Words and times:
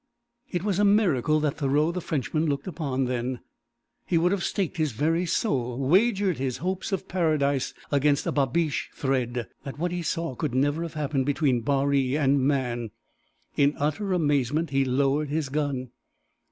It 0.49 0.63
was 0.63 0.79
a 0.79 0.83
miracle 0.83 1.39
that 1.41 1.57
Thoreau 1.59 1.91
the 1.91 2.01
Frenchman 2.01 2.47
looked 2.47 2.65
upon 2.65 3.05
then. 3.05 3.39
He 4.07 4.17
would 4.17 4.31
have 4.31 4.43
staked 4.43 4.77
his 4.77 4.93
very 4.93 5.27
soul 5.27 5.77
wagered 5.77 6.39
his 6.39 6.57
hopes 6.57 6.91
of 6.91 7.07
paradise 7.07 7.75
against 7.91 8.25
a 8.25 8.31
babiche 8.31 8.89
thread 8.95 9.47
that 9.63 9.77
what 9.77 9.91
he 9.91 10.01
saw 10.01 10.33
could 10.33 10.55
never 10.55 10.81
have 10.81 10.95
happened 10.95 11.27
between 11.27 11.61
Baree 11.61 12.17
and 12.17 12.41
man. 12.41 12.89
In 13.55 13.75
utter 13.77 14.11
amazement 14.11 14.71
he 14.71 14.83
lowered 14.85 15.29
his 15.29 15.49
gun. 15.49 15.91